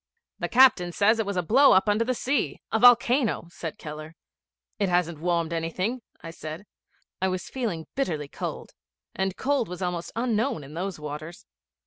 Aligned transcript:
'The 0.39 0.49
captain 0.49 0.91
says 0.91 1.19
it 1.19 1.27
was 1.27 1.37
a 1.37 1.43
blow 1.43 1.73
up 1.73 1.87
under 1.87 2.03
the 2.03 2.15
sea 2.15 2.59
a 2.71 2.79
volcano,' 2.79 3.45
said 3.51 3.77
Keller. 3.77 4.15
'It 4.79 4.89
hasn't 4.89 5.19
warmed 5.19 5.53
anything,' 5.53 6.01
I 6.21 6.31
said. 6.31 6.65
I 7.21 7.27
was 7.27 7.51
feeling 7.51 7.85
bitterly 7.93 8.27
cold, 8.27 8.73
and 9.13 9.37
cold 9.37 9.67
was 9.69 9.83
almost 9.83 10.11
unknown 10.15 10.63
in 10.63 10.73
those 10.73 10.99
waters. 10.99 11.45